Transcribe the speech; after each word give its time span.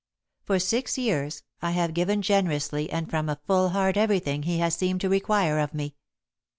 For 0.45 0.57
six 0.57 0.97
years, 0.97 1.43
I 1.61 1.69
have 1.73 1.93
given 1.93 2.23
generously 2.23 2.89
and 2.89 3.07
from 3.07 3.29
a 3.29 3.39
full 3.45 3.69
heart 3.69 3.97
everything 3.97 4.41
he 4.41 4.57
has 4.57 4.73
seemed 4.75 4.99
to 5.01 5.09
require 5.09 5.59
of 5.59 5.75
me. 5.75 5.95